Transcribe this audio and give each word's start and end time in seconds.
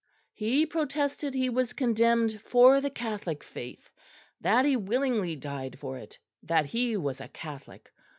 He 0.33 0.65
protested 0.65 1.35
he 1.35 1.47
was 1.51 1.73
condemned 1.73 2.41
for 2.41 2.81
the 2.81 2.89
Catholic 2.89 3.43
Faith; 3.43 3.91
that 4.39 4.65
he 4.65 4.75
willingly 4.75 5.35
died 5.35 5.77
for 5.77 5.95
it; 5.99 6.17
that 6.41 6.65
he 6.65 6.97
was 6.97 7.21
a 7.21 7.27
Catholic. 7.27 7.93